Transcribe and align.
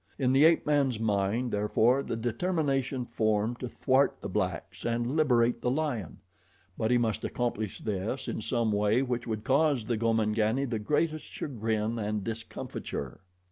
In 0.17 0.33
the 0.33 0.45
ape 0.45 0.65
man's 0.65 0.99
mind, 0.99 1.51
therefore, 1.51 2.01
the 2.01 2.15
determination 2.15 3.05
formed 3.05 3.59
to 3.59 3.69
thwart 3.69 4.15
the 4.19 4.27
blacks 4.27 4.83
and 4.83 5.15
liberate 5.15 5.61
the 5.61 5.69
lion; 5.69 6.17
but 6.75 6.89
he 6.89 6.97
must 6.97 7.23
accomplish 7.23 7.77
this 7.81 8.27
in 8.27 8.41
some 8.41 8.71
way 8.71 9.03
which 9.03 9.27
would 9.27 9.43
cause 9.43 9.85
the 9.85 9.97
Gomangani 9.99 10.65
the 10.65 10.79
greatest 10.79 11.25
chagrin 11.25 11.99
and 11.99 12.23
discomfiture. 12.23 13.21